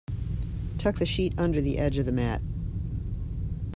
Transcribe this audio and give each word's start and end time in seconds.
Tuck 0.79 0.95
the 0.95 1.05
sheet 1.05 1.33
under 1.37 1.61
the 1.61 1.77
edge 1.77 1.99
of 1.99 2.07
the 2.07 2.11
mat. 2.11 2.41